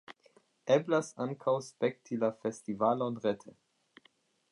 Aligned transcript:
Eblas 0.75 1.09
ankaŭ 1.25 1.53
spekti 1.65 2.19
la 2.23 2.31
festivalon 2.45 3.21
rete. 3.27 3.55